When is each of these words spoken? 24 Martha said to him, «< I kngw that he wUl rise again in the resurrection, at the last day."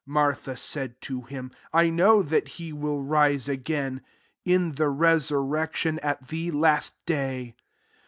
24 0.07 0.11
Martha 0.19 0.57
said 0.57 0.99
to 0.99 1.21
him, 1.21 1.51
«< 1.61 1.71
I 1.71 1.85
kngw 1.89 2.27
that 2.29 2.47
he 2.57 2.73
wUl 2.73 3.03
rise 3.03 3.47
again 3.47 4.01
in 4.43 4.71
the 4.71 4.89
resurrection, 4.89 5.99
at 5.99 6.29
the 6.29 6.49
last 6.49 6.95
day." 7.05 7.55